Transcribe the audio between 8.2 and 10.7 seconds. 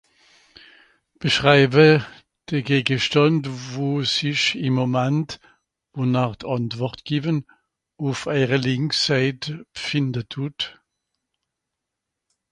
èire lìnk Sèit bfinde tut.